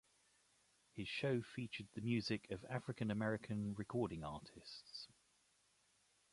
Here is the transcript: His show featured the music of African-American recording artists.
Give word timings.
His 0.95 1.07
show 1.07 1.43
featured 1.43 1.85
the 1.93 2.01
music 2.01 2.49
of 2.49 2.65
African-American 2.71 3.75
recording 3.77 4.23
artists. 4.23 5.07